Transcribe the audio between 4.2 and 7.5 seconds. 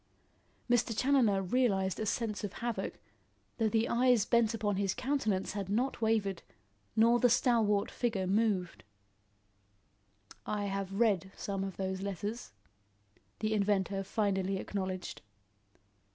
bent upon his countenance had not wavered, nor the